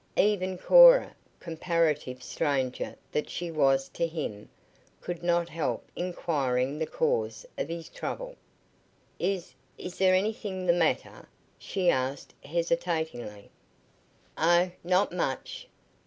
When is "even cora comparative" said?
0.17-2.23